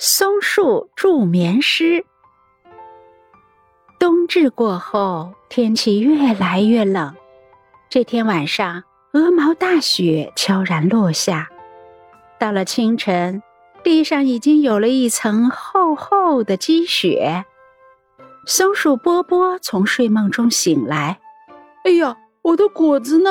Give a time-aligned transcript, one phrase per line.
[0.00, 2.04] 松树助眠诗。
[3.98, 7.12] 冬至过后，天气越来越冷。
[7.90, 11.48] 这天晚上，鹅毛大雪悄然落下。
[12.38, 13.42] 到了清晨，
[13.82, 17.44] 地上已经有了一层厚厚的积雪。
[18.46, 21.18] 松鼠波波从睡梦中醒来
[21.82, 23.30] ，“哎呀，我的果子呢？”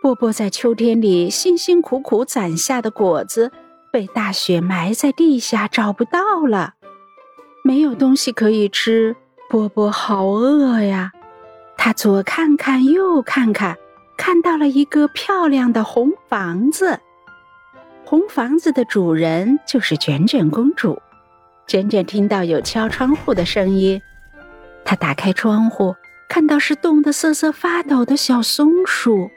[0.00, 3.50] 波波在秋天里辛辛苦苦攒下的果子。
[3.92, 6.74] 被大雪埋在地下，找不到了，
[7.62, 9.14] 没有东西可以吃。
[9.50, 11.12] 波波好饿呀！
[11.76, 13.76] 他左看看，右看看，
[14.16, 16.98] 看到了一个漂亮的红房子。
[18.06, 20.98] 红房子的主人就是卷卷公主。
[21.66, 24.00] 卷卷听到有敲窗户的声音，
[24.86, 25.94] 他打开窗户，
[26.30, 29.30] 看到是冻得瑟瑟发抖的小松鼠。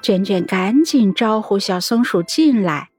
[0.00, 2.89] 卷卷赶紧招呼小松鼠进来。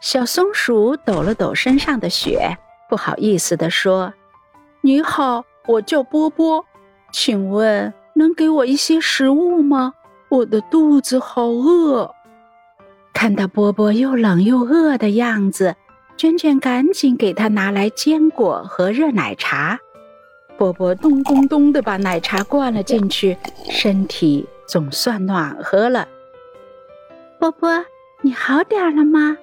[0.00, 2.56] 小松鼠抖了抖身上的雪，
[2.88, 4.14] 不好意思地说
[4.80, 6.64] ：“你好，我叫波波，
[7.12, 9.92] 请问能给我一些食物吗？
[10.30, 12.10] 我的肚子好饿。”
[13.12, 15.76] 看到波波又冷又饿的样子，
[16.16, 19.78] 卷卷赶紧给他拿来坚果和热奶茶。
[20.56, 23.36] 波波咚咚咚地把奶茶灌了进去，
[23.68, 26.08] 身体总算暖和了。
[27.38, 27.84] 波波，
[28.22, 29.36] 你好点了吗？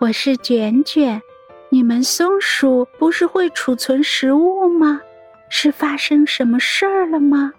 [0.00, 1.20] 我是卷卷，
[1.68, 4.98] 你们松鼠不是会储存食物吗？
[5.50, 7.52] 是发生什么事儿了吗？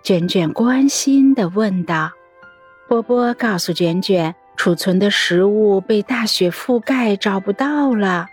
[0.00, 2.12] 卷卷关心的问道。
[2.86, 8.28] 波波告诉卷卷，储存的食物被大雪覆盖，找不到了。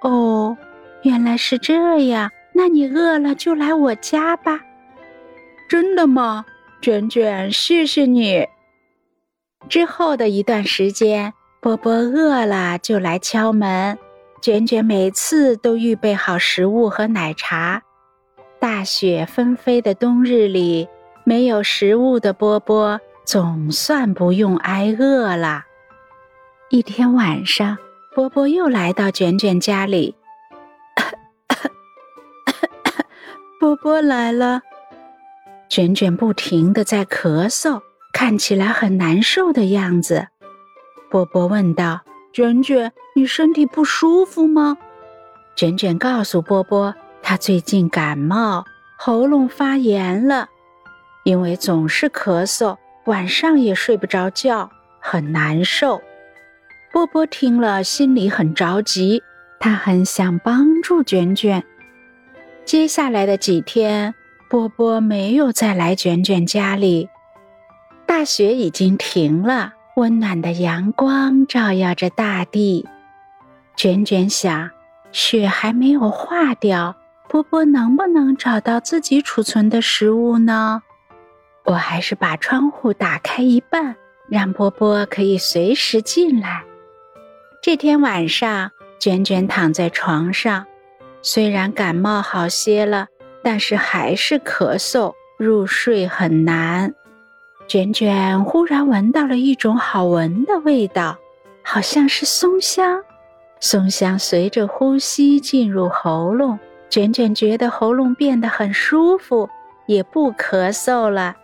[0.00, 0.56] 哦，
[1.02, 2.30] 原来是这样。
[2.54, 4.58] 那你饿了就来我家吧。
[5.68, 6.46] 真的吗？
[6.80, 8.48] 卷卷，谢谢你。
[9.68, 11.34] 之后的一段时间。
[11.64, 13.98] 波波饿了就来敲门，
[14.42, 17.82] 卷卷每次都预备好食物和奶茶。
[18.60, 20.86] 大雪纷飞的冬日里，
[21.24, 25.62] 没有食物的波波总算不用挨饿了。
[26.68, 27.78] 一天晚上，
[28.14, 30.14] 波波又来到卷卷家里。
[33.58, 34.60] 波波来了，
[35.70, 37.80] 卷卷不停的在咳嗽，
[38.12, 40.28] 看起来很难受的样子。
[41.10, 42.00] 波波问道
[42.32, 44.76] ：“卷卷，你身体不舒服吗？”
[45.56, 48.64] 卷卷告诉波波：“他最近感冒，
[48.96, 50.48] 喉咙发炎了，
[51.24, 54.70] 因为总是咳嗽，晚上也睡不着觉，
[55.00, 56.02] 很难受。”
[56.92, 59.22] 波波听了，心里很着急，
[59.60, 61.62] 他很想帮助卷卷。
[62.64, 64.14] 接下来的几天，
[64.48, 67.08] 波波没有再来卷卷家里。
[68.06, 69.74] 大雪已经停了。
[69.96, 72.84] 温暖的阳光照耀着大地，
[73.76, 74.68] 卷卷想，
[75.12, 76.96] 雪还没有化掉，
[77.28, 80.82] 波波能不能找到自己储存的食物呢？
[81.64, 83.94] 我还是把窗户打开一半，
[84.28, 86.64] 让波波可以随时进来。
[87.62, 90.66] 这天晚上，卷卷躺在床上，
[91.22, 93.06] 虽然感冒好些了，
[93.44, 96.92] 但是还是咳嗽，入睡很难。
[97.66, 101.16] 卷卷忽然闻到了一种好闻的味道，
[101.62, 103.02] 好像是松香。
[103.60, 106.58] 松香随着呼吸进入喉咙，
[106.90, 109.48] 卷卷觉得喉咙变得很舒服，
[109.86, 111.34] 也不咳嗽了。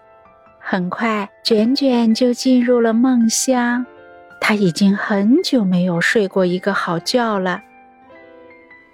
[0.58, 3.84] 很快，卷卷就进入了梦乡。
[4.40, 7.62] 他已经很久没有睡过一个好觉了。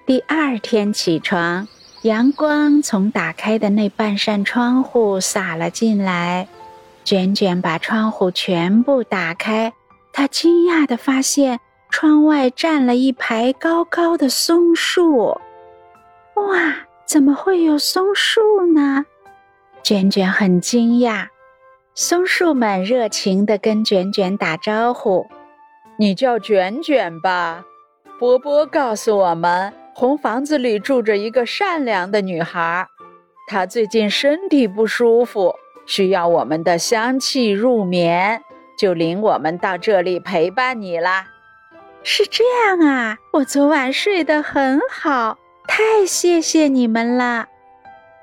[0.06, 1.66] 第二天起床，
[2.02, 6.46] 阳光从打开的那半扇窗户洒了进来。
[7.06, 9.72] 卷卷把窗户全部打开，
[10.12, 15.28] 他惊讶地发现窗外站了一排高高的松树。
[16.34, 16.74] 哇，
[17.06, 19.04] 怎么会有松树呢？
[19.84, 21.28] 卷卷很惊讶。
[21.94, 25.28] 松树们热情地跟卷卷打招呼
[26.00, 27.64] ：“你叫卷卷吧？”
[28.18, 32.84] 波波告诉我们，红房子里住着一个善良的女孩，
[33.46, 35.54] 她最近身体不舒服。
[35.86, 38.42] 需要我们的香气入眠，
[38.78, 41.26] 就领我们到这里陪伴你啦。
[42.02, 47.46] 是这样啊，我昨晚睡得很好，太谢谢你们了。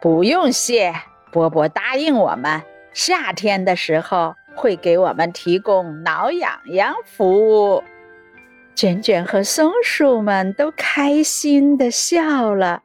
[0.01, 0.93] 不用谢，
[1.31, 2.61] 波波答应我们，
[2.93, 7.81] 夏天的时候会给我们提供挠痒痒服务。
[8.75, 12.83] 卷卷和松鼠们都开心的笑了，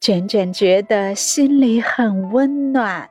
[0.00, 3.09] 卷卷觉得心里很温暖。